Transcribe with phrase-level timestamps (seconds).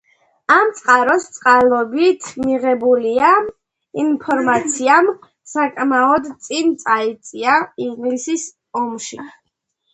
[0.53, 3.29] ამ წყაროს წყალობით მიღებულმა
[4.05, 5.13] ინფორმაციამ
[5.53, 8.41] საკმაოდ წინ წაწია ინგლისი
[8.85, 9.25] ომში.